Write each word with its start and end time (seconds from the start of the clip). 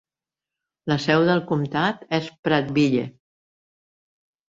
La 0.91 0.97
seu 1.03 1.27
del 1.27 1.45
comtat 1.53 2.03
és 2.21 2.33
Prattville. 2.49 3.07